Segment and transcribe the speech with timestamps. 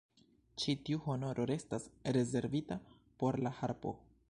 [0.61, 1.85] Ĉi tiu honoro restas
[2.17, 2.81] rezervita
[3.21, 3.97] por la harpo.